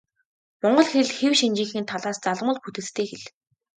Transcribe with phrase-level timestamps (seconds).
[0.61, 3.23] Монгол хэл хэв шинжийнхээ талаас залгамал бүтэцтэй хэл.